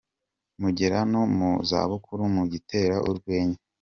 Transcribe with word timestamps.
Mugera 0.61 0.99
no 1.11 1.21
mu 1.35 1.51
zabukuru 1.69 2.23
mu 2.35 2.43
gitera 2.51 2.95
urwenya. 3.09 3.57